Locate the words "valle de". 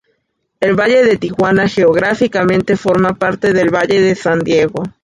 0.75-1.17, 3.69-4.15